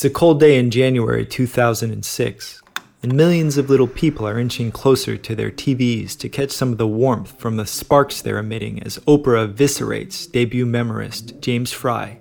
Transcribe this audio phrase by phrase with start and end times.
[0.00, 2.62] It's a cold day in January 2006,
[3.02, 6.78] and millions of little people are inching closer to their TVs to catch some of
[6.78, 12.18] the warmth from the sparks they're emitting as Oprah eviscerates debut memorist James Frey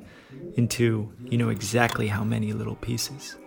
[0.55, 3.37] into you know exactly how many little pieces.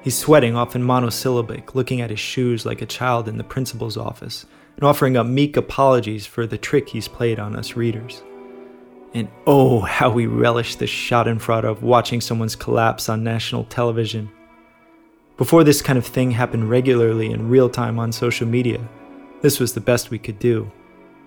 [0.00, 4.46] He's sweating, often monosyllabic, looking at his shoes like a child in the principal's office,
[4.76, 8.22] and offering up meek apologies for the trick he's played on us readers.
[9.12, 14.30] And oh, how we relish the schadenfreude of watching someone's collapse on national television.
[15.36, 18.80] Before this kind of thing happened regularly in real time on social media,
[19.42, 20.70] this was the best we could do,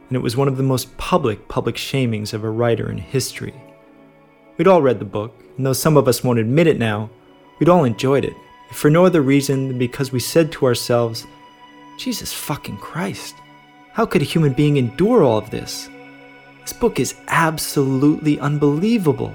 [0.07, 3.55] and it was one of the most public public shamings of a writer in history.
[4.57, 7.09] We'd all read the book, and though some of us won't admit it now,
[7.59, 8.35] we'd all enjoyed it,
[8.71, 11.25] for no other reason than because we said to ourselves,
[11.97, 13.35] Jesus fucking Christ,
[13.93, 15.89] how could a human being endure all of this?
[16.63, 19.33] This book is absolutely unbelievable.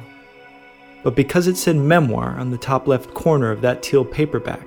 [1.03, 4.67] But because it said memoir on the top left corner of that teal paperback,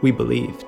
[0.00, 0.64] we believed.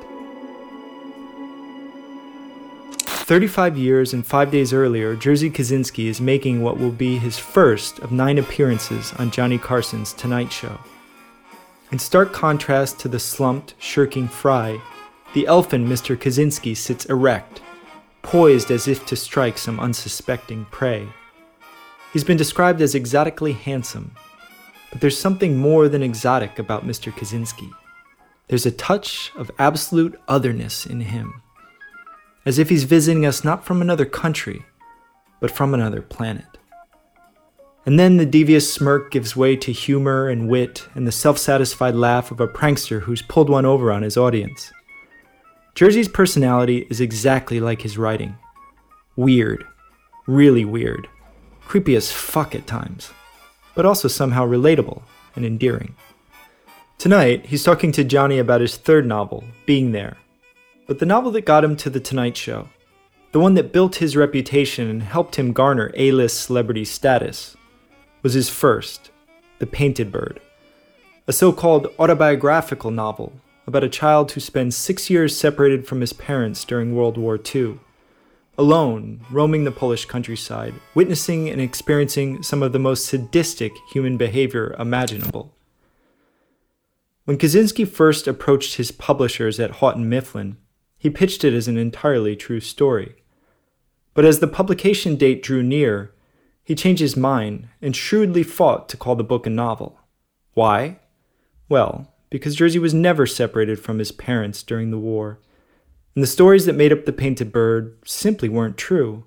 [2.96, 7.98] 35 years and 5 days earlier, Jerzy Kosinski is making what will be his first
[7.98, 10.78] of nine appearances on Johnny Carson's Tonight Show.
[11.92, 14.80] In stark contrast to the slumped, shirking Frey,
[15.34, 16.16] the elfin Mr.
[16.16, 17.60] Kosinski sits erect,
[18.26, 21.08] poised as if to strike some unsuspecting prey.
[22.12, 24.16] He's been described as exotically handsome,
[24.90, 27.12] but there's something more than exotic about Mr.
[27.12, 27.70] Kosinski.
[28.48, 31.40] There's a touch of absolute otherness in him,
[32.44, 34.64] as if he's visiting us not from another country,
[35.38, 36.58] but from another planet.
[37.86, 41.94] And then the devious smirk gives way to humor and wit and the self satisfied
[41.94, 44.72] laugh of a prankster who's pulled one over on his audience.
[45.76, 48.34] Jerzy's personality is exactly like his writing.
[49.14, 49.66] Weird,
[50.26, 51.06] really weird,
[51.66, 53.10] creepy as fuck at times,
[53.74, 55.02] but also somehow relatable
[55.34, 55.94] and endearing.
[56.96, 60.16] Tonight, he's talking to Johnny about his third novel, Being There,
[60.86, 62.70] but the novel that got him to The Tonight Show,
[63.32, 67.54] the one that built his reputation and helped him garner A list celebrity status,
[68.22, 69.10] was his first,
[69.58, 70.40] The Painted Bird,
[71.26, 73.34] a so called autobiographical novel
[73.66, 77.80] about a child who spends six years separated from his parents during World War II,
[78.56, 84.74] alone, roaming the Polish countryside, witnessing and experiencing some of the most sadistic human behavior
[84.78, 85.52] imaginable.
[87.24, 90.58] When Kosinski first approached his publishers at Houghton Mifflin,
[90.96, 93.16] he pitched it as an entirely true story.
[94.14, 96.14] But as the publication date drew near,
[96.62, 100.00] he changed his mind and shrewdly fought to call the book a novel.
[100.54, 101.00] Why?
[101.68, 105.38] Well, because Jerzy was never separated from his parents during the war,
[106.14, 109.24] and the stories that made up The Painted Bird simply weren't true.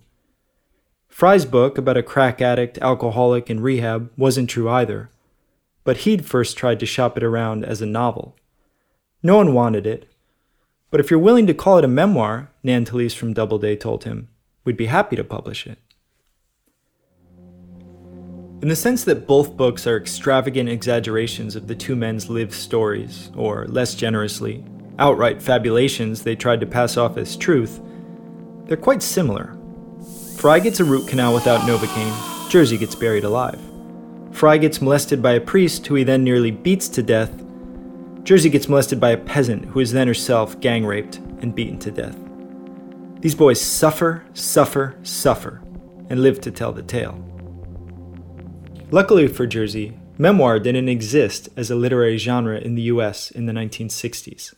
[1.07, 5.09] Frey's book about a crack addict, alcoholic, and rehab wasn't true either,
[5.83, 8.35] but he'd first tried to shop it around as a novel.
[9.21, 10.11] No one wanted it,
[10.91, 14.29] but if you're willing to call it a memoir, Nan from Doubleday told him,
[14.63, 15.77] we'd be happy to publish it.
[18.61, 23.31] In the sense that both books are extravagant exaggerations of the two men's lived stories,
[23.37, 24.65] or less generously,
[24.97, 27.79] outright fabulations they tried to pass off as truth,
[28.65, 29.55] they're quite similar.
[30.35, 32.11] Frey gets a root canal without Novocaine,
[32.49, 33.61] Jerzy gets buried alive.
[34.31, 37.31] Frey gets molested by a priest who he then nearly beats to death.
[38.23, 41.91] Jerzy gets molested by a peasant who is then herself gang raped and beaten to
[41.91, 42.17] death.
[43.21, 45.61] These boys suffer, suffer, suffer,
[46.09, 47.28] and live to tell the tale.
[48.91, 53.53] Luckily for Jerzy, memoir didn't exist as a literary genre in the US in the
[53.53, 54.55] 1960s.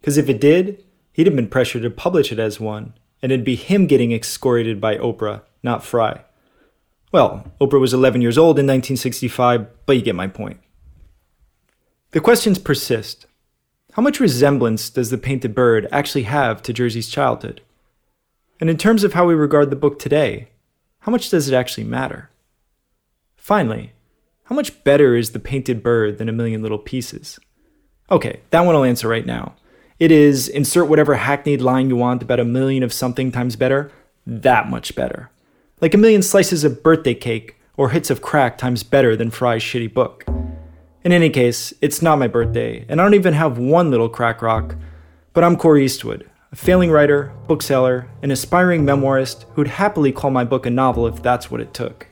[0.00, 0.82] Because if it did,
[1.12, 4.80] he'd have been pressured to publish it as one, and it'd be him getting excoriated
[4.80, 6.22] by Oprah, not Frey.
[7.12, 10.58] Well, Oprah was 11 years old in 1965, but you get my point.
[12.10, 13.26] The questions persist.
[13.92, 17.60] How much resemblance does The Painted Bird actually have to Jerzy's childhood?
[18.60, 20.48] And in terms of how we regard the book today,
[21.00, 22.30] how much does it actually matter?
[23.44, 23.92] Finally,
[24.44, 27.38] how much better is The Painted Bird than A Million Little Pieces?
[28.10, 29.54] Okay, that one I'll answer right now.
[29.98, 33.92] It is insert whatever hackneyed line you want about a million of something times better,
[34.26, 35.30] that much better.
[35.82, 39.60] Like a million slices of birthday cake or hits of crack times better than Frey's
[39.60, 40.24] shitty book.
[41.04, 44.40] In any case, it's not my birthday, and I don't even have one little crack
[44.40, 44.74] rock,
[45.34, 50.44] but I'm Corey Eastwood, a failing writer, bookseller, an aspiring memoirist who'd happily call my
[50.44, 52.06] book a novel if that's what it took.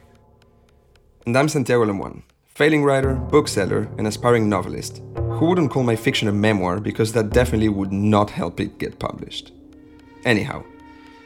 [1.25, 6.27] And I'm Santiago Lemoine, failing writer, bookseller, and aspiring novelist, who wouldn't call my fiction
[6.27, 9.53] a memoir because that definitely would not help it get published.
[10.25, 10.65] Anyhow,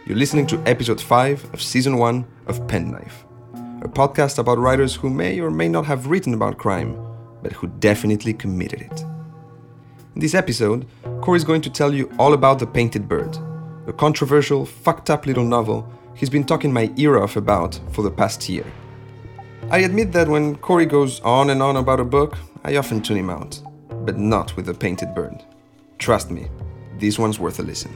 [0.04, 3.24] you're listening to episode 5 of season 1 of Penknife,
[3.80, 6.94] a podcast about writers who may or may not have written about crime,
[7.42, 9.00] but who definitely committed it.
[10.14, 10.86] In this episode,
[11.22, 13.38] Corey's going to tell you all about The Painted Bird,
[13.86, 18.10] a controversial, fucked up little novel he's been talking my ear off about for the
[18.10, 18.66] past year.
[19.68, 23.16] I admit that when Corey goes on and on about a book, I often tune
[23.16, 23.60] him out,
[24.04, 25.42] but not with The Painted Bird.
[25.98, 26.46] Trust me,
[27.00, 27.90] this one's worth a listen.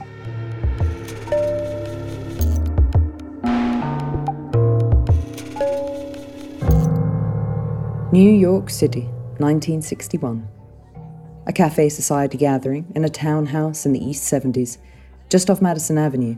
[8.11, 9.03] New York City,
[9.37, 10.45] 1961.
[11.47, 14.77] A cafe society gathering in a townhouse in the East 70s,
[15.29, 16.35] just off Madison Avenue.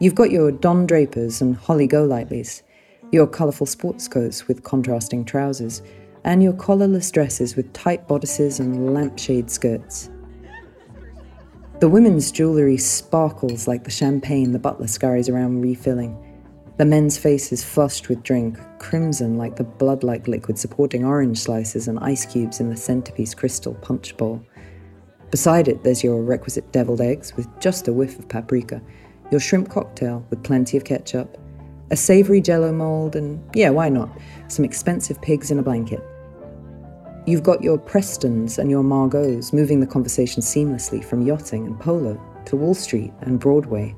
[0.00, 2.64] You've got your Don Drapers and Holly Golightly's,
[3.12, 5.82] your colourful sports coats with contrasting trousers,
[6.24, 10.10] and your collarless dresses with tight bodices and lampshade skirts.
[11.78, 16.16] The women's jewellery sparkles like the champagne the butler scurries around refilling.
[16.78, 21.86] The men's faces flushed with drink, crimson like the blood like liquid supporting orange slices
[21.86, 24.42] and ice cubes in the centerpiece crystal punch bowl.
[25.30, 28.80] Beside it, there's your requisite deviled eggs with just a whiff of paprika,
[29.30, 31.38] your shrimp cocktail with plenty of ketchup,
[31.90, 34.10] a savory jello mold, and yeah, why not,
[34.48, 36.02] some expensive pigs in a blanket.
[37.26, 42.20] You've got your Prestons and your Margots moving the conversation seamlessly from yachting and polo
[42.44, 43.96] to Wall Street and Broadway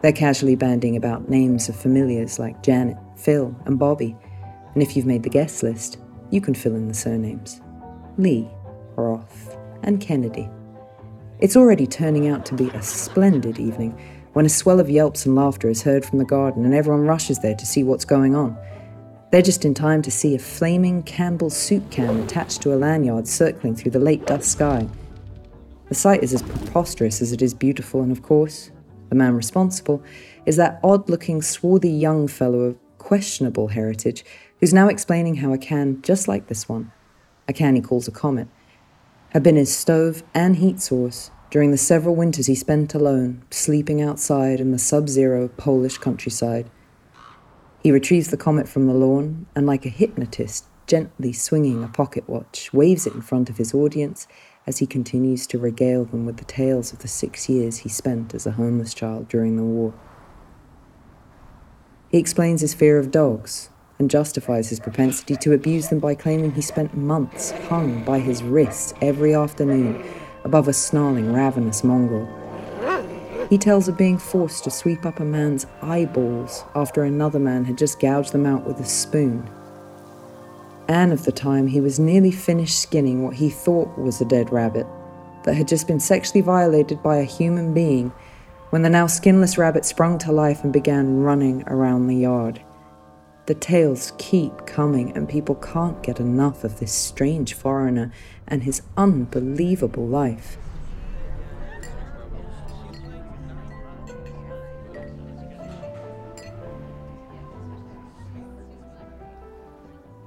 [0.00, 4.16] they're casually banding about names of familiars like Janet, Phil, and Bobby.
[4.74, 5.98] And if you've made the guest list,
[6.30, 7.60] you can fill in the surnames
[8.16, 8.48] Lee,
[8.96, 10.48] Roth, and Kennedy.
[11.38, 13.98] It's already turning out to be a splendid evening
[14.32, 17.40] when a swell of yelps and laughter is heard from the garden and everyone rushes
[17.40, 18.56] there to see what's going on.
[19.30, 23.28] They're just in time to see a flaming Campbell's soup can attached to a lanyard
[23.28, 24.88] circling through the late dusk sky.
[25.88, 28.70] The sight is as preposterous as it is beautiful, and of course,
[29.08, 30.02] the man responsible,
[30.46, 34.24] is that odd looking, swarthy young fellow of questionable heritage
[34.60, 36.92] who's now explaining how a can just like this one,
[37.48, 38.46] a can he calls a comet,
[39.30, 44.00] had been his stove and heat source during the several winters he spent alone, sleeping
[44.00, 46.70] outside in the sub zero Polish countryside.
[47.82, 52.28] He retrieves the comet from the lawn and, like a hypnotist, gently swinging a pocket
[52.28, 54.28] watch, waves it in front of his audience
[54.66, 58.34] as he continues to regale them with the tales of the six years he spent
[58.34, 59.92] as a homeless child during the war.
[62.10, 66.52] He explains his fear of dogs and justifies his propensity to abuse them by claiming
[66.52, 70.02] he spent months hung by his wrists every afternoon
[70.44, 72.28] above a snarling, ravenous mongrel.
[73.48, 77.78] He tells of being forced to sweep up a man's eyeballs after another man had
[77.78, 79.48] just gouged them out with a spoon
[80.90, 84.52] and of the time he was nearly finished skinning what he thought was a dead
[84.52, 84.84] rabbit
[85.44, 88.10] that had just been sexually violated by a human being
[88.70, 92.60] when the now skinless rabbit sprung to life and began running around the yard.
[93.50, 98.12] The tales keep coming, and people can't get enough of this strange foreigner
[98.46, 100.56] and his unbelievable life.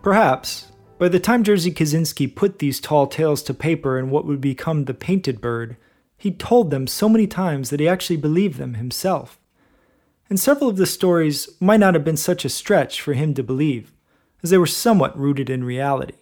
[0.01, 0.67] Perhaps,
[0.97, 4.83] by the time Jerzy Kosinski put these tall tales to paper in what would become
[4.83, 5.77] The Painted Bird,
[6.17, 9.39] he'd told them so many times that he actually believed them himself.
[10.33, 13.43] And several of the stories might not have been such a stretch for him to
[13.43, 13.93] believe,
[14.41, 16.15] as they were somewhat rooted in reality.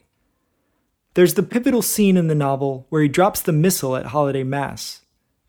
[1.14, 5.04] There's the pivotal scene in the novel where he drops the missal at holiday mass,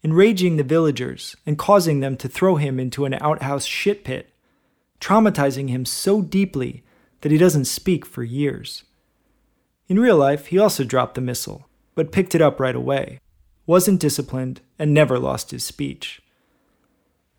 [0.04, 4.32] enraging the villagers and causing them to throw him into an outhouse shit pit,
[5.00, 6.84] traumatizing him so deeply
[7.22, 8.84] that he doesn't speak for years.
[9.88, 11.66] In real life, he also dropped the missal,
[11.96, 13.18] but picked it up right away,
[13.66, 16.22] wasn't disciplined, and never lost his speech.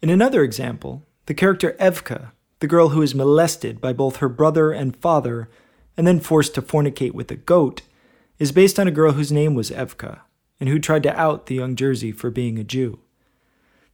[0.01, 4.71] In another example, the character Evka, the girl who is molested by both her brother
[4.71, 5.49] and father
[5.95, 7.81] and then forced to fornicate with a goat,
[8.39, 10.19] is based on a girl whose name was Evka
[10.59, 12.99] and who tried to out the young Jerzy for being a Jew.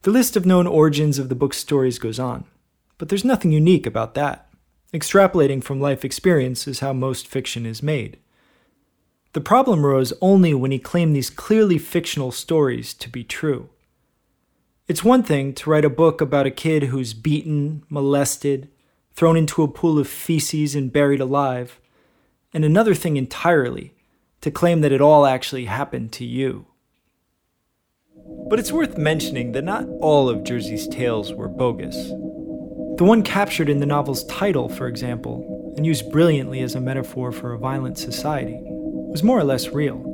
[0.03, 2.45] The list of known origins of the book's stories goes on,
[2.98, 4.50] but there's nothing unique about that.
[4.93, 8.17] Extrapolating from life experience is how most fiction is made.
[9.33, 13.69] The problem arose only when he claimed these clearly fictional stories to be true.
[14.89, 18.69] It's one thing to write a book about a kid who's beaten, molested,
[19.13, 21.79] thrown into a pool of feces, and buried alive,
[22.55, 23.93] and another thing entirely
[24.41, 26.65] to claim that it all actually happened to you.
[28.50, 31.96] But it's worth mentioning that not all of Jerzy's tales were bogus.
[32.98, 37.31] The one captured in the novel's title, for example, and used brilliantly as a metaphor
[37.31, 40.08] for a violent society, was more or less real.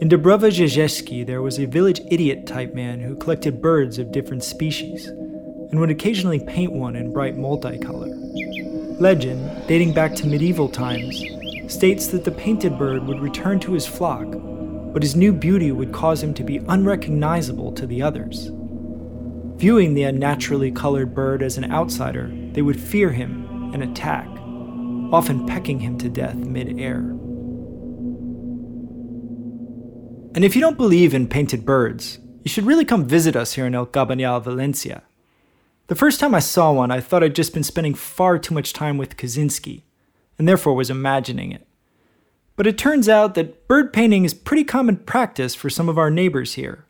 [0.00, 5.08] In Rzeszewski, there was a village idiot type man who collected birds of different species
[5.08, 8.08] and would occasionally paint one in bright multicolor.
[9.00, 11.20] Legend, dating back to medieval times,
[11.66, 14.26] states that the painted bird would return to his flock,
[14.92, 18.52] but his new beauty would cause him to be unrecognizable to the others.
[19.56, 24.28] Viewing the unnaturally colored bird as an outsider, they would fear him and attack,
[25.12, 27.17] often pecking him to death mid-air.
[30.34, 33.66] And if you don't believe in painted birds, you should really come visit us here
[33.66, 35.02] in El Cabanyal, Valencia.
[35.88, 38.72] The first time I saw one, I thought I'd just been spending far too much
[38.72, 39.82] time with Kosinski,
[40.38, 41.66] and therefore was imagining it.
[42.56, 46.10] But it turns out that bird painting is pretty common practice for some of our
[46.10, 46.84] neighbors here.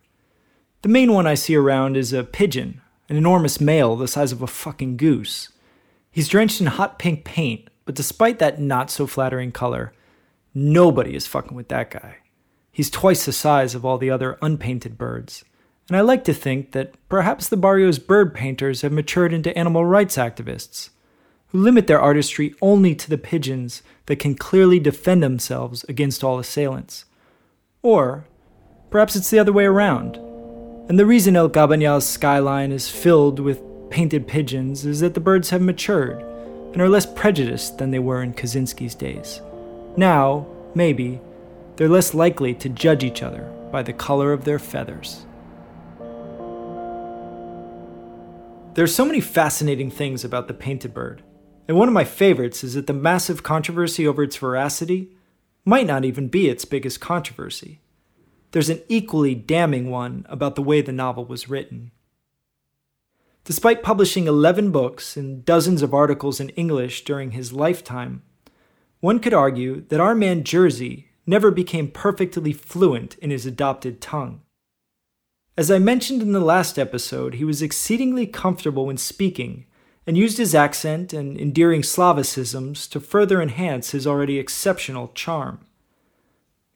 [0.81, 4.41] The main one I see around is a pigeon, an enormous male the size of
[4.41, 5.49] a fucking goose.
[6.11, 9.93] He's drenched in hot pink paint, but despite that not so flattering color,
[10.53, 12.17] nobody is fucking with that guy.
[12.79, 15.43] He's twice the size of all the other unpainted birds
[15.89, 19.85] and I like to think that perhaps the barrio's bird painters have matured into animal
[19.85, 20.89] rights activists,
[21.47, 26.37] who limit their artistry only to the pigeons that can clearly defend themselves against all
[26.37, 27.05] assailants.
[27.81, 28.25] Or
[28.91, 30.17] perhaps it's the other way around,
[30.87, 35.49] and the reason El Cabanyal's skyline is filled with painted pigeons is that the birds
[35.49, 36.21] have matured
[36.73, 39.41] and are less prejudiced than they were in Kosinski's days.
[39.97, 40.45] Now,
[40.75, 41.19] maybe,
[41.79, 45.25] they're less likely to judge each other by the color of their feathers.
[48.73, 51.23] There are so many fascinating things about the painted bird,
[51.69, 55.15] and one of my favorites is that the massive controversy over its veracity
[55.63, 57.79] might not even be its biggest controversy.
[58.51, 61.91] There's an equally damning one about the way the novel was written.
[63.45, 68.21] Despite publishing 11 books and dozens of articles in English during his lifetime,
[68.99, 74.41] one could argue that our man Jerzy never became perfectly fluent in his adopted tongue.
[75.55, 79.65] As I mentioned in the last episode, he was exceedingly comfortable when speaking
[80.07, 85.65] and used his accent and endearing Slavicisms to further enhance his already exceptional charm.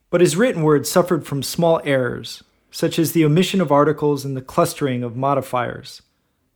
[0.08, 4.36] But his written word suffered from small errors, such as the omission of articles and
[4.36, 6.02] the clustering of modifiers,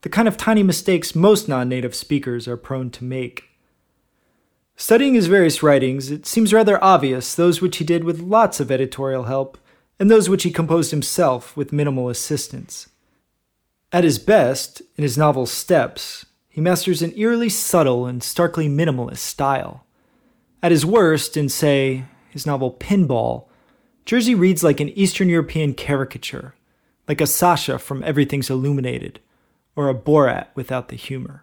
[0.02, 3.48] the kind of tiny mistakes most non native speakers are prone to make.
[4.80, 8.70] Studying his various writings, it seems rather obvious those which he did with lots of
[8.70, 9.58] editorial help
[9.99, 12.88] and those which he composed himself with minimal assistance.
[13.90, 19.18] At his best, in his novel Steps, he masters an eerily subtle and starkly minimalist
[19.18, 19.85] style.
[20.62, 23.47] At his worst, in, say, his novel Pinball,
[24.06, 26.54] Jerzy reads like an Eastern European caricature,
[27.08, 29.18] like a Sasha from Everything's Illuminated,
[29.75, 31.42] or a Borat without the humor.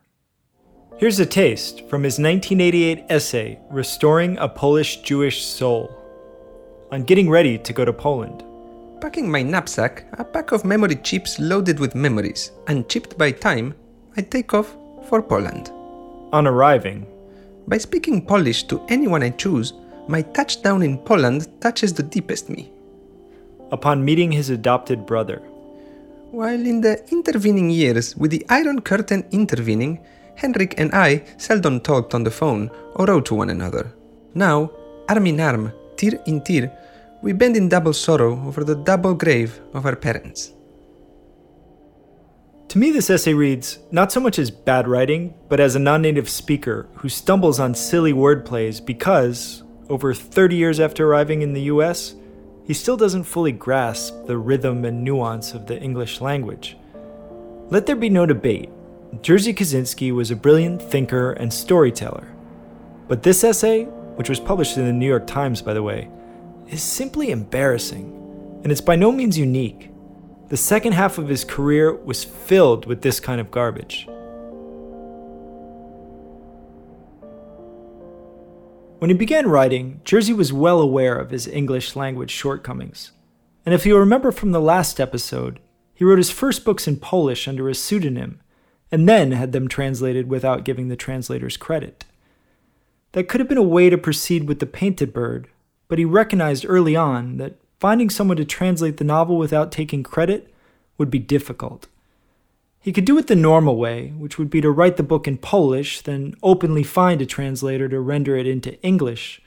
[0.97, 5.93] Here's a taste from his 1988 essay, Restoring a Polish Jewish Soul
[6.89, 8.45] on getting ready to go to Poland.
[9.01, 13.75] Packing my knapsack, a pack of memory chips loaded with memories, and chipped by time,
[14.15, 14.73] I take off
[15.09, 15.69] for Poland.
[16.31, 17.05] On arriving,
[17.67, 19.73] by speaking Polish to anyone I choose,
[20.07, 22.71] my touchdown in Poland touches the deepest me.
[23.73, 25.39] Upon meeting his adopted brother.
[26.31, 29.99] While in the intervening years, with the Iron Curtain intervening,
[30.35, 33.93] Henrik and I seldom talked on the phone or wrote to one another.
[34.33, 34.71] Now,
[35.07, 36.71] arm in arm, tir in tir,
[37.21, 40.51] we bend in double sorrow over the double grave of our parents.
[42.69, 46.01] To me, this essay reads not so much as bad writing, but as a non
[46.01, 51.53] native speaker who stumbles on silly word plays because, over 30 years after arriving in
[51.53, 52.15] the US,
[52.65, 56.75] he still doesn't fully grasp the rhythm and nuance of the English language.
[57.69, 58.69] Let there be no debate.
[59.21, 62.27] Jerzy Kosinski was a brilliant thinker and storyteller.
[63.07, 66.09] But this essay which was published in the New York Times, by the way,
[66.67, 69.91] is simply embarrassing, and it's by no means unique.
[70.47, 74.07] The second half of his career was filled with this kind of garbage.
[78.99, 83.11] When he began writing, Jerzy was well aware of his English language shortcomings.
[83.65, 85.59] And if you remember from the last episode,
[85.93, 88.39] he wrote his first books in Polish under a pseudonym,
[88.95, 92.05] and then had them translated without giving the translators credit.
[93.11, 95.49] That could have been a way to proceed with The Painted Bird,
[95.89, 100.49] but he recognized early on that finding someone to translate the novel without taking credit
[100.97, 101.87] would be difficult.
[102.79, 105.39] He could do it the normal way, which would be to write the book in
[105.39, 109.41] Polish, then openly find a translator to render it into English.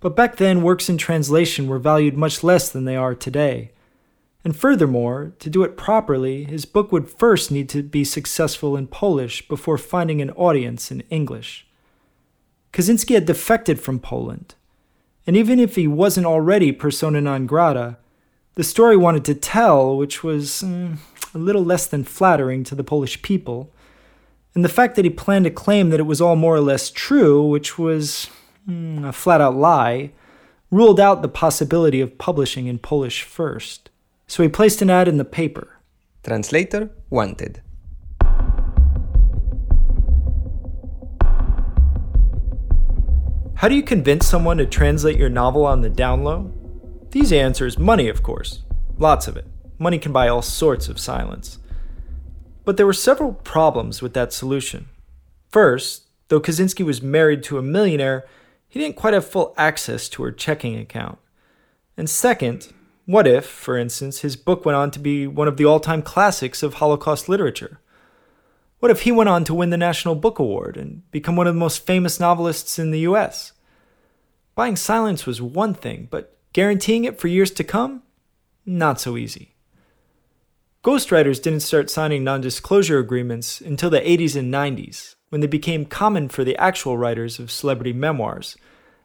[0.00, 3.70] But back then, works in translation were valued much less than they are today.
[4.44, 8.88] And furthermore, to do it properly, his book would first need to be successful in
[8.88, 11.66] Polish before finding an audience in English.
[12.72, 14.54] Kosinski had defected from Poland.
[15.26, 17.98] And even if he wasn't already persona non grata,
[18.54, 20.96] the story wanted to tell, which was mm,
[21.34, 23.72] a little less than flattering to the Polish people,
[24.54, 26.90] and the fact that he planned to claim that it was all more or less
[26.90, 28.28] true, which was
[28.68, 30.10] mm, a flat out lie,
[30.70, 33.90] ruled out the possibility of publishing in Polish first.
[34.32, 35.82] So he placed an ad in the paper.
[36.22, 37.60] Translator wanted.
[43.56, 46.50] How do you convince someone to translate your novel on the down low?
[47.10, 48.62] The easy answer is money, of course.
[48.96, 49.46] Lots of it.
[49.78, 51.58] Money can buy all sorts of silence.
[52.64, 54.88] But there were several problems with that solution.
[55.50, 58.24] First, though Kosinski was married to a millionaire,
[58.66, 61.18] he didn't quite have full access to her checking account.
[61.98, 62.72] And second,
[63.06, 66.02] what if, for instance, his book went on to be one of the all time
[66.02, 67.80] classics of Holocaust literature?
[68.78, 71.54] What if he went on to win the National Book Award and become one of
[71.54, 73.52] the most famous novelists in the US?
[74.54, 78.02] Buying silence was one thing, but guaranteeing it for years to come?
[78.66, 79.54] Not so easy.
[80.84, 85.84] Ghostwriters didn't start signing non disclosure agreements until the 80s and 90s, when they became
[85.84, 88.56] common for the actual writers of celebrity memoirs,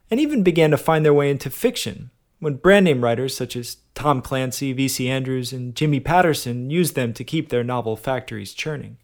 [0.09, 3.77] and even began to find their way into fiction, when brand name writers such as
[3.95, 5.09] Tom Clancy, V.C.
[5.09, 8.97] Andrews, and Jimmy Patterson used them to keep their novel factories churning.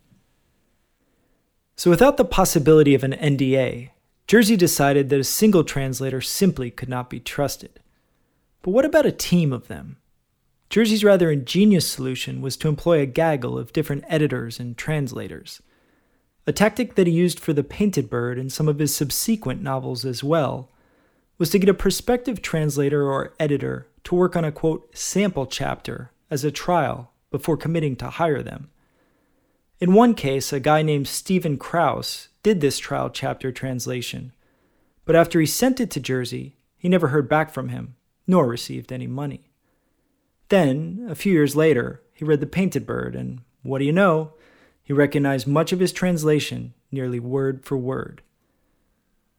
[1.75, 3.90] So, without the possibility of an NDA,
[4.28, 7.80] Jerzy decided that a single translator simply could not be trusted.
[8.62, 9.98] But what about a team of them?
[10.70, 15.62] Jerzy's rather ingenious solution was to employ a gaggle of different editors and translators.
[16.48, 20.06] A tactic that he used for The Painted Bird and some of his subsequent novels
[20.06, 20.70] as well
[21.44, 26.10] was to get a prospective translator or editor to work on a quote sample chapter
[26.32, 28.70] as a trial before committing to hire them.
[29.82, 34.32] In one case, a guy named Stephen Kraus did this trial chapter translation,
[35.04, 37.96] but after he sent it to Jerzy, he never heard back from him,
[38.26, 39.50] nor received any money.
[40.48, 44.32] Then, a few years later, he read The Painted Bird, and what do you know?
[44.82, 48.22] He recognized much of his translation nearly word for word.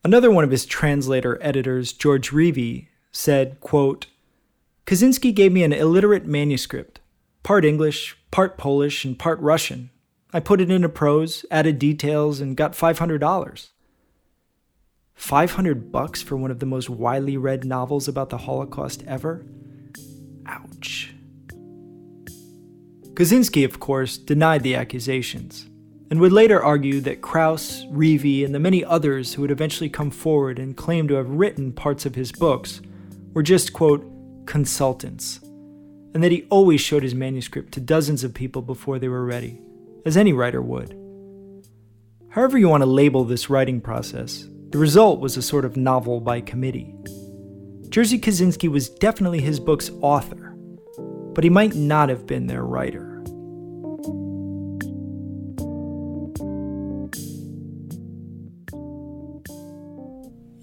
[0.05, 4.07] Another one of his translator editors, George Reavey, said, quote,
[4.87, 7.01] Kosinski gave me an illiterate manuscript,
[7.43, 9.89] part English, part Polish, and part Russian.
[10.31, 13.69] I put it into prose, added details, and got $500.
[15.15, 19.47] 500 bucks for one of the most widely read novels about the Holocaust ever?
[20.45, 21.15] Ouch.
[23.15, 25.67] Kosinski, of course, denied the accusations,
[26.15, 30.13] and would later argue that Kraus, Reavey, and the many others who would eventually come
[30.13, 32.81] forward and claim to have written parts of his books
[33.33, 34.09] were just, quote,
[34.47, 39.25] consultants, and that he always showed his manuscript to dozens of people before they were
[39.25, 39.61] ready
[40.07, 40.97] as any writer would.
[42.29, 46.21] However, you want to label this writing process, the result was a sort of novel
[46.21, 46.95] by committee.
[47.89, 50.55] Jerzy Kosinski was definitely his book's author,
[51.35, 53.14] but he might not have been their writer.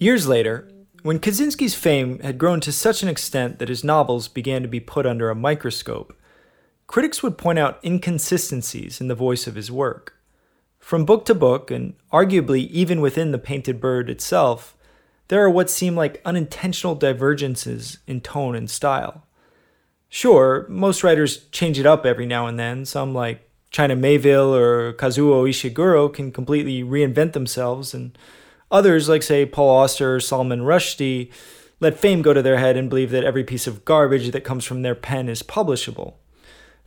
[0.02, 0.68] Years later,
[1.04, 4.80] when Kosinski's fame had grown to such an extent that his novels began to be
[4.80, 6.18] put under a microscope,
[6.88, 10.16] critics would point out inconsistencies in the voice of his work.
[10.80, 14.76] From book to book, and arguably even within The Painted Bird itself,
[15.28, 19.28] there are what seem like unintentional divergences in tone and style.
[20.10, 22.86] Sure, most writers change it up every now and then.
[22.86, 28.18] Some, like China Miéville or Kazuo Ishiguro, can completely reinvent themselves, and
[28.72, 31.32] others, like, say, Paul Auster or Salman Rushdie,
[31.80, 34.66] let fame go to their head and believe that every piece of garbage that comes
[34.66, 36.16] from their pen is publishable.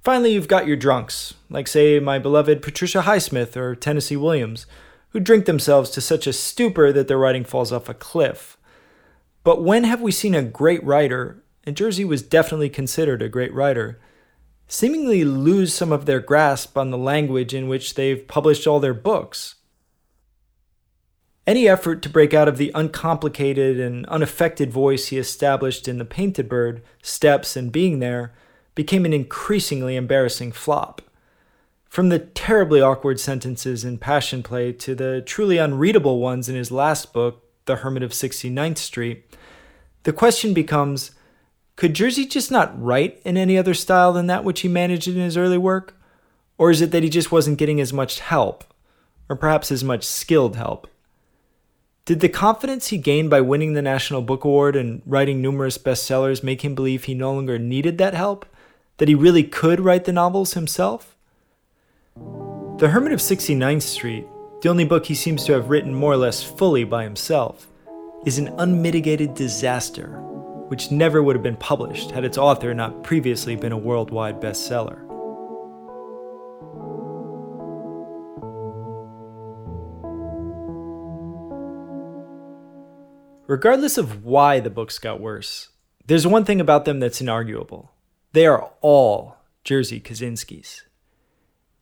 [0.01, 4.67] Finally, you've got your drunks, like, say, my beloved Patricia Highsmith or Tennessee Williams,
[5.11, 8.59] who drink themselves to such a stupor that their writing falls off a cliff.
[9.45, 13.55] But when have we seen a great writer, and Jerzy was definitely considered a great
[13.55, 14.01] writer,
[14.69, 18.95] seemingly lose some of their grasp on the language in which they've published all their
[18.95, 19.57] books?
[21.47, 26.07] Any effort to break out of the uncomplicated and unaffected voice he established in The
[26.07, 28.33] Painted Bird, Steps, and Being There
[28.75, 31.03] became an increasingly embarrassing flop.
[31.85, 36.73] From the terribly awkward sentences in Passion Play to the truly unreadable ones in his
[36.73, 39.37] last book, The Hermit of 69th Street,
[40.05, 41.11] the question becomes
[41.77, 45.17] could Jerzy just not write in any other style than that which he managed in
[45.17, 46.01] his early work?
[46.57, 48.63] Or is it that he just wasn't getting as much help,
[49.29, 50.87] or perhaps as much skilled help?
[52.05, 56.43] Did the confidence he gained by winning the National Book Award and writing numerous bestsellers
[56.43, 58.47] make him believe he no longer needed that help?
[58.99, 61.17] that he really could write the novels himself?
[62.79, 64.27] The Hermit of 69th Street,
[64.63, 67.67] the only book he seems to have written more or less fully by himself,
[68.25, 70.21] is an unmitigated disaster,
[70.69, 75.04] which never would have been published had its author not previously been a worldwide bestseller.
[83.47, 85.69] Regardless of why the books got worse,
[86.07, 87.89] there's one thing about them that's inarguable.
[88.33, 90.85] They are all Jerzy Kosinski's.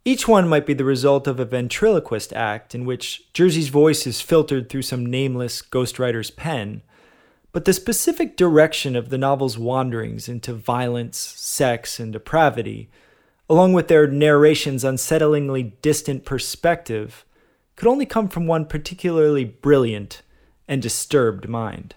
[0.04, 4.20] Each one might be the result of a ventriloquist act in which Jerzy's voice is
[4.20, 6.82] filtered through some nameless ghostwriter's pen,
[7.52, 12.90] but the specific direction of the novel's wanderings into violence, sex, and depravity,
[13.48, 17.24] along with their narration's unsettlingly distant perspective,
[17.76, 20.22] could only come from one particularly brilliant
[20.68, 21.94] and disturbed mind.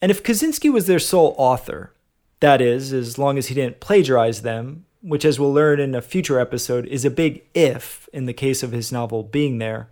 [0.00, 1.92] And if Kosinski was their sole author,
[2.40, 6.02] that is, as long as he didn't plagiarize them, which, as we'll learn in a
[6.02, 9.88] future episode, is a big if in the case of his novel being there,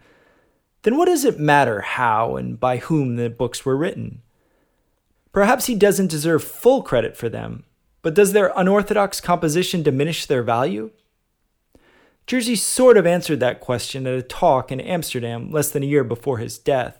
[0.82, 4.22] then what does it matter how and by whom the books were written?
[5.32, 7.64] Perhaps he doesn't deserve full credit for them,
[8.02, 10.90] but does their unorthodox composition diminish their value?
[12.26, 16.02] Jerzy sort of answered that question at a talk in Amsterdam less than a year
[16.02, 16.98] before his death.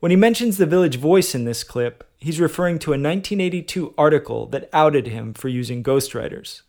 [0.00, 4.46] When he mentions the Village Voice in this clip, he's referring to a 1982 article
[4.46, 6.62] that outed him for using ghostwriters.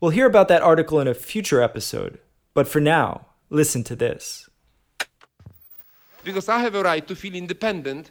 [0.00, 2.18] We'll hear about that article in a future episode,
[2.52, 4.48] but for now, listen to this.
[6.24, 8.10] Because I have a right to feel independent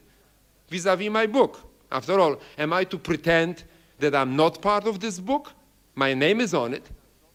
[0.69, 1.59] vis a vis my book.
[1.91, 3.65] After all, am I to pretend
[3.99, 5.51] that I'm not part of this book?
[5.93, 6.89] My name is on it.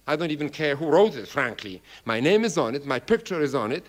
[0.09, 1.83] I don't even care who wrote it, frankly.
[2.07, 3.87] My name is on it, my picture is on it.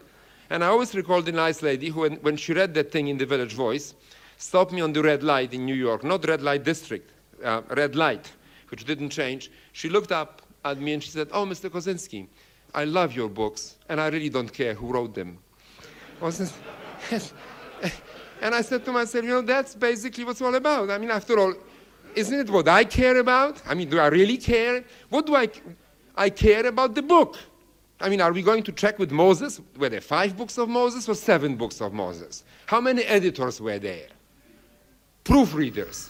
[0.50, 3.26] And I always recall the nice lady who, when she read that thing in the
[3.26, 3.94] Village Voice,
[4.38, 7.12] stopped me on the red light in New York, not red light district,
[7.44, 8.30] uh, red light,
[8.70, 9.50] which didn't change.
[9.72, 11.70] She looked up at me and she said, Oh, Mr.
[11.70, 12.28] Kosinski,
[12.74, 15.38] I love your books, and I really don't care who wrote them.
[18.42, 20.90] and I said to myself, you know, that's basically what's all about.
[20.90, 21.54] I mean, after all,
[22.14, 23.62] isn't it what I care about?
[23.66, 24.84] I mean, do I really care?
[25.10, 25.50] What do I,
[26.20, 27.38] I care about the book?
[28.02, 29.62] I mean, are we going to check with Moses?
[29.78, 32.44] Were there five books of Moses or seven books of Moses?
[32.66, 34.10] How many editors were there?
[35.24, 36.10] Proofreaders.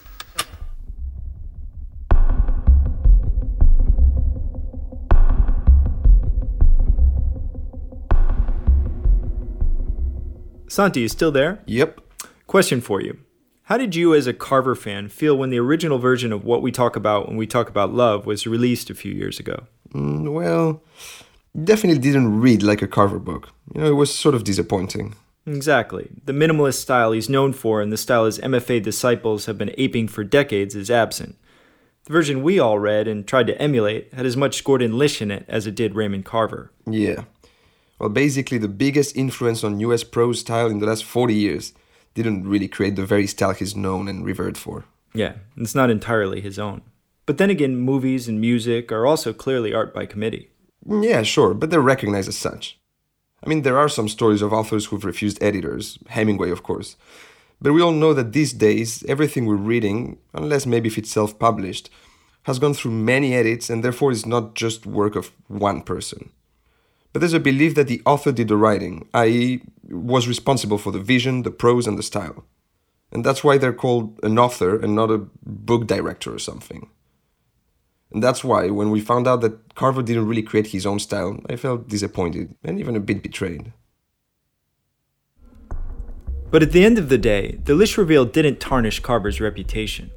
[10.66, 11.62] Santi, you still there?
[11.66, 12.00] Yep.
[12.48, 13.20] Question for you.
[13.62, 16.72] How did you, as a Carver fan, feel when the original version of what we
[16.72, 19.68] talk about when we talk about love was released a few years ago?
[19.94, 20.82] Mm, well,
[21.64, 23.50] definitely didn't read like a Carver book.
[23.74, 25.14] You know, it was sort of disappointing.
[25.46, 26.10] Exactly.
[26.24, 30.08] The minimalist style he's known for and the style his MFA disciples have been aping
[30.08, 31.36] for decades is absent.
[32.04, 35.30] The version we all read and tried to emulate had as much Gordon Lish in
[35.30, 36.70] it as it did Raymond Carver.
[36.86, 37.24] Yeah.
[37.98, 41.72] Well, basically, the biggest influence on US prose style in the last 40 years
[42.14, 44.84] didn't really create the very style he's known and revered for.
[45.14, 46.82] Yeah, it's not entirely his own.
[47.30, 50.50] But then again, movies and music are also clearly art by committee.
[50.84, 52.76] Yeah, sure, but they're recognized as such.
[53.44, 56.96] I mean, there are some stories of authors who've refused editors, Hemingway, of course.
[57.62, 61.38] But we all know that these days, everything we're reading, unless maybe if it's self
[61.38, 61.88] published,
[62.46, 66.30] has gone through many edits and therefore is not just work of one person.
[67.12, 70.98] But there's a belief that the author did the writing, i.e., was responsible for the
[70.98, 72.44] vision, the prose, and the style.
[73.12, 76.90] And that's why they're called an author and not a book director or something.
[78.12, 81.38] And that's why, when we found out that Carver didn't really create his own style,
[81.48, 83.72] I felt disappointed and even a bit betrayed.
[86.50, 90.10] But at the end of the day, the Lish reveal didn't tarnish Carver's reputation.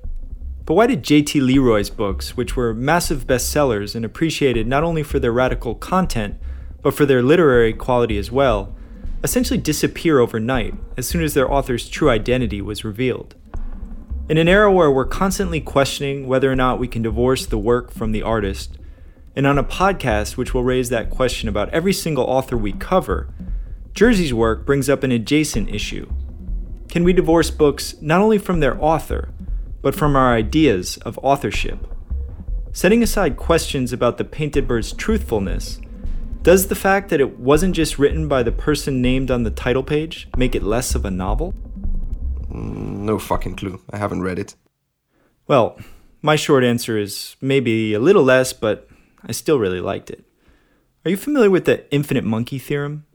[0.65, 1.39] But why did J.T.
[1.41, 6.38] Leroy's books, which were massive bestsellers and appreciated not only for their radical content,
[6.82, 8.75] but for their literary quality as well,
[9.23, 13.36] essentially disappear overnight as soon as their author's true identity was revealed?
[14.29, 17.91] In an era where we're constantly questioning whether or not we can divorce the work
[17.91, 18.77] from the artist,
[19.36, 23.27] and on a podcast which will raise that question about every single author we cover,
[23.93, 26.09] Jerzy's work brings up an adjacent issue.
[26.88, 29.33] Can we divorce books not only from their author,
[29.81, 31.86] but from our ideas of authorship?
[32.71, 35.81] Setting aside questions about the painted bird's truthfulness,
[36.43, 39.83] does the fact that it wasn't just written by the person named on the title
[39.83, 41.53] page make it less of a novel?
[42.53, 43.81] No fucking clue.
[43.89, 44.55] I haven't read it.
[45.47, 45.77] Well,
[46.21, 48.87] my short answer is maybe a little less, but
[49.25, 50.23] I still really liked it.
[51.03, 53.05] Are you familiar with the infinite monkey theorem?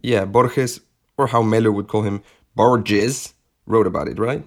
[0.00, 0.80] Yeah, Borges,
[1.18, 2.22] or how Melo would call him,
[2.54, 3.34] Borges,
[3.66, 4.44] wrote about it, right?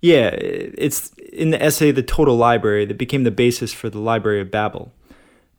[0.00, 4.40] Yeah, it's in the essay The Total Library that became the basis for the Library
[4.40, 4.92] of Babel.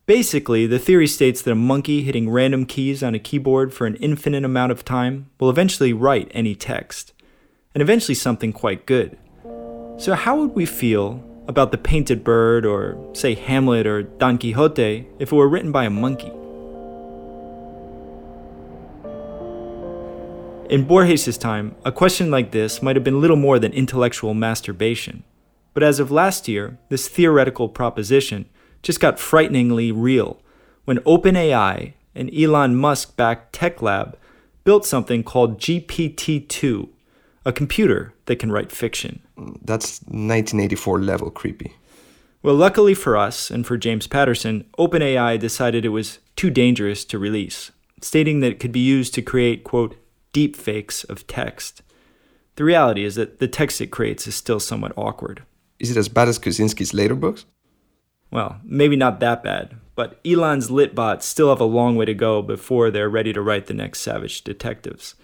[0.05, 3.95] Basically, the theory states that a monkey hitting random keys on a keyboard for an
[3.95, 7.12] infinite amount of time will eventually write any text
[7.73, 9.17] and eventually something quite good.
[9.97, 15.07] So, how would we feel about The Painted Bird, or say Hamlet or Don Quixote,
[15.19, 16.31] if it were written by a monkey?
[20.69, 25.23] In Borges' time, a question like this might have been little more than intellectual masturbation.
[25.73, 28.45] But as of last year, this theoretical proposition
[28.81, 30.39] just got frighteningly real
[30.85, 34.17] when OpenAI, an Elon Musk backed tech lab,
[34.63, 36.89] built something called GPT 2,
[37.45, 39.21] a computer that can write fiction.
[39.63, 41.75] That's 1984 level creepy.
[42.41, 47.19] Well, luckily for us and for James Patterson, OpenAI decided it was too dangerous to
[47.19, 49.95] release, stating that it could be used to create, quote,
[50.33, 51.81] deep fakes of text.
[52.55, 55.43] The reality is that the text it creates is still somewhat awkward.
[55.79, 57.45] Is it as bad as Kosinski's later books?
[58.29, 62.41] Well, maybe not that bad, but Elon's litbots still have a long way to go
[62.41, 65.15] before they're ready to write the next Savage Detectives.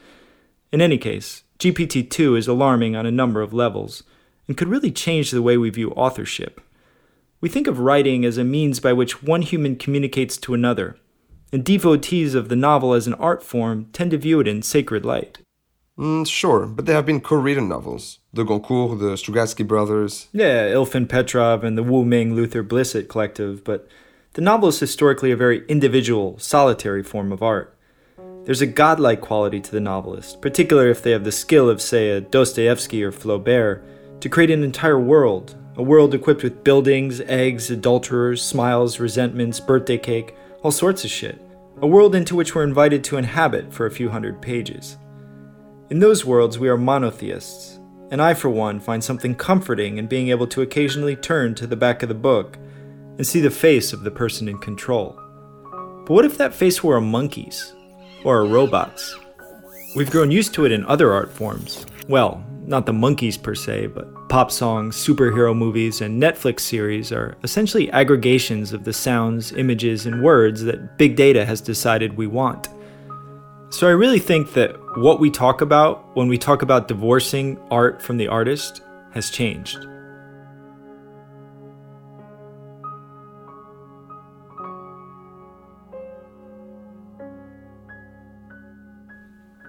[0.72, 4.04] In any case, GPT 2 is alarming on a number of levels
[4.48, 6.62] and could really change the way we view authorship.
[7.42, 10.98] We think of writing as a means by which one human communicates to another,
[11.52, 15.04] and devotees of the novel as an art form tend to view it in sacred
[15.04, 15.40] light.
[15.98, 18.20] Mm, sure, but there have been co-written novels.
[18.32, 20.30] The Goncourt, the Strugatsky brothers.
[20.32, 23.86] Yeah, Ilf and Petrov and the Wu Ming Luther Blissett collective, but
[24.34, 27.76] the novel is historically a very individual, solitary form of art.
[28.50, 32.10] There's a godlike quality to the novelist, particularly if they have the skill of, say,
[32.10, 33.84] a Dostoevsky or Flaubert,
[34.22, 40.00] to create an entire world, a world equipped with buildings, eggs, adulterers, smiles, resentments, birthday
[40.00, 41.40] cake, all sorts of shit.
[41.84, 44.98] A world into which we're invited to inhabit for a few hundred pages.
[45.92, 47.78] In those worlds, we are monotheists,
[48.10, 51.76] and I, for one, find something comforting in being able to occasionally turn to the
[51.76, 52.58] back of the book
[53.20, 55.22] and see the face of the person in control.
[56.08, 57.76] But what if that face were a monkey's?
[58.24, 59.16] Or a robot's?
[59.96, 61.86] We've grown used to it in other art forms.
[62.08, 67.36] Well, not the monkeys per se, but pop songs, superhero movies, and Netflix series are
[67.44, 72.70] essentially aggregations of the sounds, images, and words that big data has decided we want.
[73.72, 78.02] So I really think that what we talk about when we talk about divorcing art
[78.02, 78.82] from the artist
[79.14, 79.78] has changed.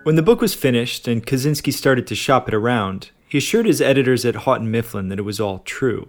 [0.03, 3.83] When the book was finished and Kosinski started to shop it around, he assured his
[3.83, 6.09] editors at Houghton Mifflin that it was all true.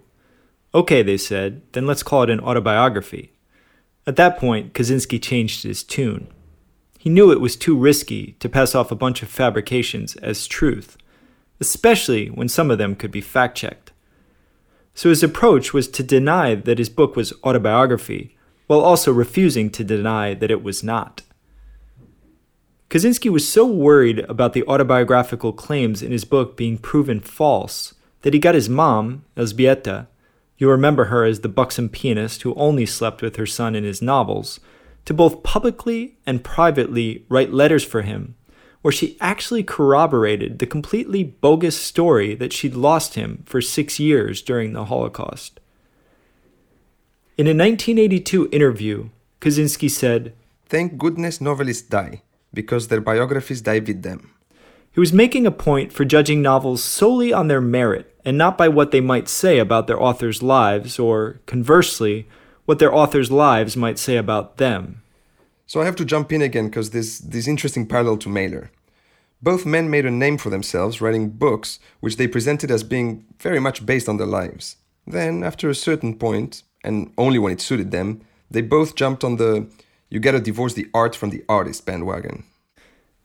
[0.73, 3.33] Okay, they said, then let's call it an autobiography.
[4.07, 6.29] At that point, Kosinski changed his tune.
[6.99, 10.95] He knew it was too risky to pass off a bunch of fabrications as truth,
[11.59, 13.91] especially when some of them could be fact checked.
[14.95, 19.83] So his approach was to deny that his book was autobiography, while also refusing to
[19.83, 21.23] deny that it was not.
[22.91, 28.33] Kosinski was so worried about the autobiographical claims in his book being proven false that
[28.33, 30.07] he got his mom, Elzbieta,
[30.57, 34.01] you'll remember her as the buxom pianist who only slept with her son in his
[34.01, 34.59] novels,
[35.05, 38.35] to both publicly and privately write letters for him,
[38.81, 44.41] where she actually corroborated the completely bogus story that she'd lost him for six years
[44.41, 45.61] during the Holocaust.
[47.37, 50.33] In a 1982 interview, Kosinski said,
[50.67, 52.21] Thank goodness novelists die
[52.53, 54.31] because their biographies die with them.
[54.93, 58.67] He was making a point for judging novels solely on their merit and not by
[58.67, 62.27] what they might say about their authors' lives, or, conversely,
[62.65, 65.01] what their authors' lives might say about them.
[65.65, 68.71] So I have to jump in again because there's this interesting parallel to Mailer.
[69.41, 73.59] Both men made a name for themselves writing books which they presented as being very
[73.59, 74.75] much based on their lives.
[75.07, 79.37] Then, after a certain point, and only when it suited them, they both jumped on
[79.37, 79.67] the
[80.11, 82.43] you gotta divorce the art from the artist bandwagon.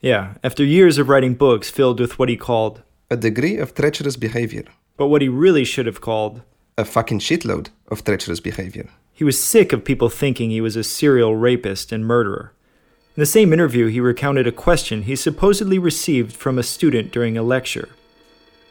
[0.01, 4.17] Yeah, after years of writing books filled with what he called a degree of treacherous
[4.17, 4.65] behavior.
[4.97, 6.43] But what he really should have called
[6.79, 8.89] a fucking shitload of treacherous behavior.
[9.13, 12.53] He was sick of people thinking he was a serial rapist and murderer.
[13.17, 17.37] In the same interview, he recounted a question he supposedly received from a student during
[17.37, 17.89] a lecture.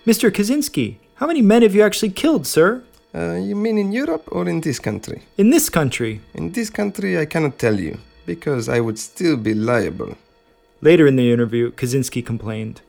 [0.05, 0.31] Mr.
[0.31, 2.83] Kosinski, how many men have you actually killed, sir?
[3.15, 5.21] Uh, you mean in Europe or in this country?
[5.37, 6.19] In this country.
[6.33, 10.17] In this country, I cannot tell you, because I would still be liable.
[10.81, 12.81] Later in the interview, Kosinski complained.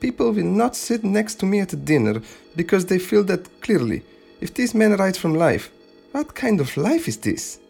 [0.00, 2.20] People will not sit next to me at dinner
[2.56, 4.02] because they feel that clearly,
[4.40, 5.70] if these men write from life,
[6.10, 7.60] what kind of life is this?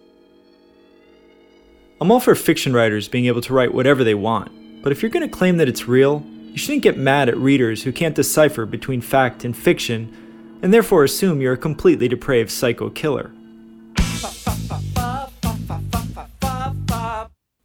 [2.00, 5.10] I'm all for fiction writers being able to write whatever they want, but if you're
[5.10, 8.64] going to claim that it's real, you shouldn't get mad at readers who can't decipher
[8.64, 10.27] between fact and fiction
[10.62, 13.32] and therefore assume you're a completely depraved psycho killer.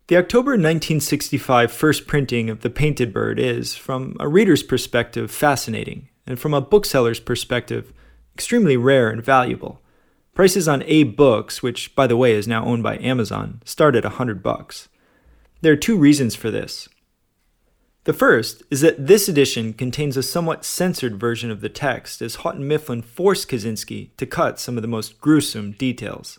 [0.07, 6.09] The October 1965 first printing of The Painted Bird is, from a reader's perspective, fascinating,
[6.27, 7.93] and from a bookseller's perspective,
[8.35, 9.81] extremely rare and valuable.
[10.35, 14.43] Prices on AbeBooks, which by the way is now owned by Amazon, start at 100
[14.43, 14.89] bucks.
[15.61, 16.89] There are two reasons for this.
[18.05, 22.35] The first is that this edition contains a somewhat censored version of the text, as
[22.35, 26.37] Houghton Mifflin forced Kosinski to cut some of the most gruesome details.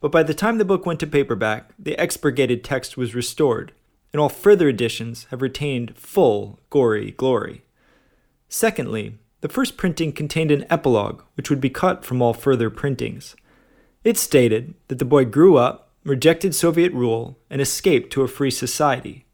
[0.00, 3.70] But by the time the book went to paperback, the expurgated text was restored,
[4.12, 7.62] and all further editions have retained full gory glory.
[8.48, 13.36] Secondly, the first printing contained an epilogue, which would be cut from all further printings.
[14.02, 18.50] It stated that the boy grew up, rejected Soviet rule, and escaped to a free
[18.50, 19.24] society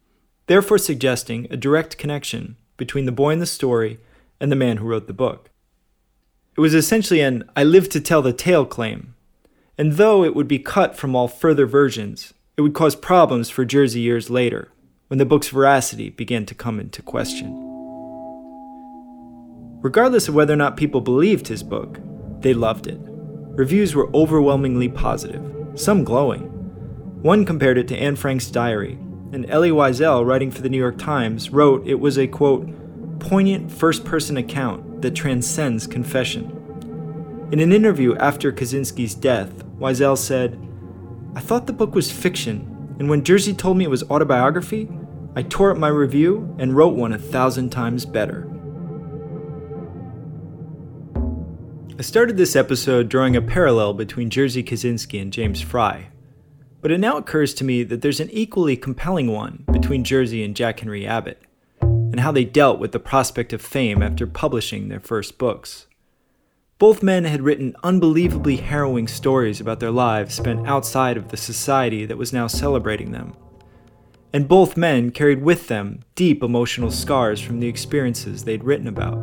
[0.46, 3.98] therefore suggesting a direct connection between the boy in the story
[4.40, 5.50] and the man who wrote the book.
[6.56, 9.14] It was essentially an I live to tell the tale claim,
[9.76, 13.66] and though it would be cut from all further versions, it would cause problems for
[13.66, 14.72] Jerzy years later,
[15.08, 17.62] when the book's veracity began to come into question.
[19.82, 22.00] Regardless of whether or not people believed his book,
[22.40, 22.98] they loved it.
[23.00, 25.42] Reviews were overwhelmingly positive,
[25.74, 26.42] some glowing.
[27.22, 28.98] One compared it to Anne Frank's diary
[29.32, 32.68] and Elie Wiesel, writing for the New York Times, wrote it was a quote,
[33.18, 36.52] poignant first person account that transcends confession.
[37.52, 40.58] In an interview after Kosinski's death, Wiesel said,
[41.34, 44.88] I thought the book was fiction, and when Jerzy told me it was autobiography,
[45.34, 48.50] I tore up my review and wrote one a thousand times better.
[51.98, 56.08] I started this episode drawing a parallel between Jerzy Kosinski and James Frey,
[56.86, 60.54] but it now occurs to me that there's an equally compelling one between Jerzy and
[60.54, 61.42] Jack Henry Abbott,
[61.80, 65.88] and how they dealt with the prospect of fame after publishing their first books.
[66.78, 72.06] Both men had written unbelievably harrowing stories about their lives spent outside of the society
[72.06, 73.34] that was now celebrating them.
[74.32, 79.16] And both men carried with them deep emotional scars from the experiences they'd written about.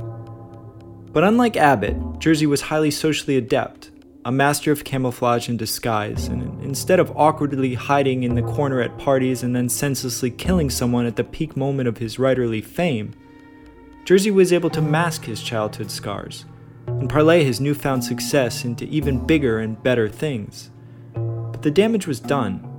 [1.14, 3.90] But unlike Abbott, Jerzy was highly socially adept
[4.26, 8.98] a master of camouflage and disguise, and instead of awkwardly hiding in the corner at
[8.98, 13.14] parties and then senselessly killing someone at the peak moment of his writerly fame,
[14.06, 16.46] Jerzy was able to mask his childhood scars
[16.88, 20.72] and parlay his newfound success into even bigger and better things.
[21.14, 22.70] But the damage was done,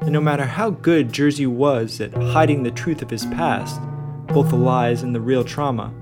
[0.00, 3.80] and no matter how good Jerzy was at hiding the truth of his past,
[4.28, 5.92] both the lies and the real trauma,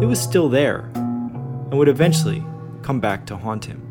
[0.00, 2.44] it was still there and would eventually
[2.82, 3.89] come back to haunt him.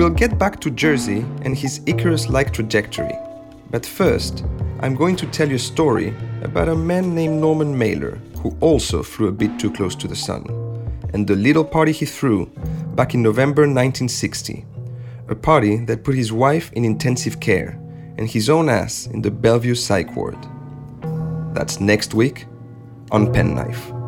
[0.00, 3.18] We'll get back to Jerzy and his Icarus like trajectory.
[3.70, 4.44] But first,
[4.80, 9.02] I'm going to tell you a story about a man named Norman Mailer who also
[9.02, 10.46] flew a bit too close to the sun,
[11.12, 12.46] and the little party he threw
[12.94, 14.64] back in November 1960.
[15.28, 17.78] A party that put his wife in intensive care
[18.16, 20.38] and his own ass in the Bellevue psych ward.
[21.52, 22.46] That's next week
[23.10, 23.99] on Penknife.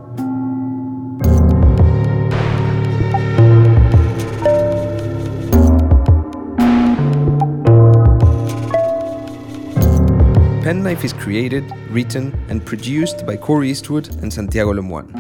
[10.83, 15.12] Penknife is created, written, and produced by Corey Eastwood and Santiago Lemoine.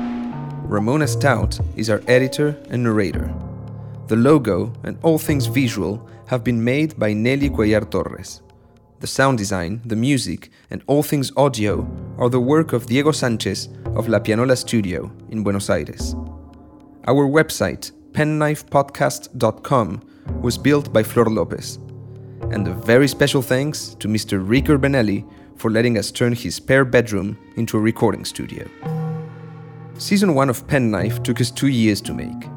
[0.64, 3.32] Ramona Stout is our editor and narrator.
[4.08, 8.42] The logo and all things visual have been made by Nelly Cuellar Torres.
[8.98, 13.68] The sound design, the music, and all things audio are the work of Diego Sanchez
[13.94, 16.16] of La Pianola Studio in Buenos Aires.
[17.06, 20.02] Our website, penknifepodcast.com,
[20.42, 21.78] was built by Flor Lopez.
[22.52, 24.46] And a very special thanks to Mr.
[24.46, 25.24] Rick Urbanelli
[25.56, 28.68] for letting us turn his spare bedroom into a recording studio.
[29.96, 32.48] Season 1 of Penknife took us two years to make.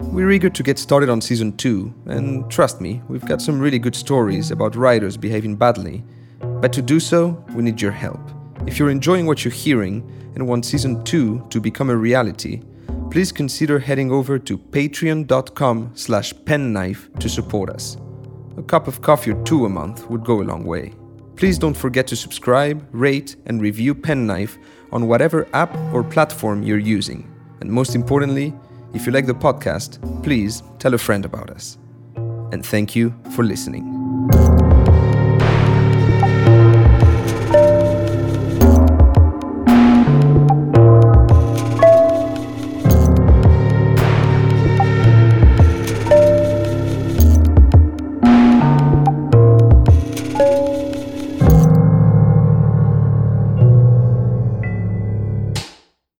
[0.00, 3.78] We're eager to get started on season 2, and trust me, we've got some really
[3.78, 6.02] good stories about writers behaving badly.
[6.40, 8.20] But to do so, we need your help.
[8.66, 10.02] If you're enjoying what you're hearing
[10.34, 12.62] and want season 2 to become a reality,
[13.10, 17.96] please consider heading over to patreon.com slash penknife to support us.
[18.58, 20.92] A cup of coffee or two a month would go a long way.
[21.36, 24.58] Please don't forget to subscribe, rate, and review Penknife
[24.90, 27.32] on whatever app or platform you're using.
[27.60, 28.52] And most importantly,
[28.94, 31.78] if you like the podcast, please tell a friend about us.
[32.50, 33.97] And thank you for listening.